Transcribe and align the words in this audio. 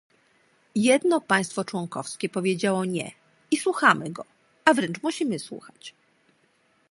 Jedno 0.75 1.21
państwo 1.21 1.65
członkowskie 1.65 2.29
powiedziało 2.29 2.85
"nie" 2.85 3.11
i 3.51 3.57
słuchamy 3.57 4.09
go, 4.09 4.25
a 4.65 4.73
wręcz 4.73 5.03
musimy 5.03 5.39
słuchać 5.39 5.95